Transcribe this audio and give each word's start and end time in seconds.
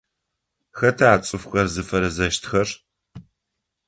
Хэта 0.77 1.11
цӏыфхэр 1.25 1.67
зыфэрэзэщтхэр? 1.73 2.67